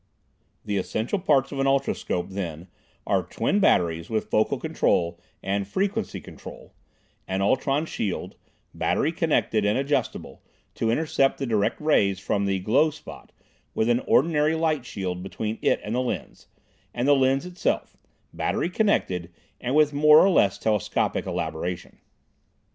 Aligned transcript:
The 0.65 0.77
essential 0.77 1.19
parts 1.19 1.51
of 1.51 1.59
an 1.59 1.67
ultroscope, 1.67 2.29
then, 2.31 2.67
are 3.05 3.21
twin 3.21 3.59
batteries 3.59 4.09
with 4.09 4.31
focal 4.31 4.57
control 4.57 5.19
and 5.43 5.67
frequency 5.67 6.19
control; 6.19 6.73
an 7.27 7.43
ultron 7.43 7.85
shield, 7.85 8.35
battery 8.73 9.11
connected 9.11 9.63
and 9.63 9.77
adjustable, 9.77 10.41
to 10.73 10.89
intercept 10.89 11.37
the 11.37 11.45
direct 11.45 11.79
rays 11.79 12.19
from 12.19 12.45
the 12.47 12.57
"glow 12.57 12.89
spot," 12.89 13.31
with 13.75 13.89
an 13.89 13.99
ordinary 14.07 14.55
light 14.55 14.87
shield 14.87 15.21
between 15.21 15.59
it 15.61 15.79
and 15.83 15.93
the 15.93 16.01
lens; 16.01 16.47
and 16.95 17.07
the 17.07 17.13
lens 17.15 17.45
itself, 17.45 17.95
battery 18.33 18.71
connected 18.71 19.31
and 19.59 19.75
with 19.75 19.93
more 19.93 20.19
or 20.25 20.31
less 20.31 20.57
telescopic 20.57 21.27
elaboration. 21.27 21.99